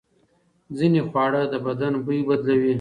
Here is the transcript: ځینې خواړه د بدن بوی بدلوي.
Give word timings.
ځینې 0.77 1.01
خواړه 1.09 1.41
د 1.53 1.55
بدن 1.65 1.93
بوی 2.05 2.19
بدلوي. 2.29 2.69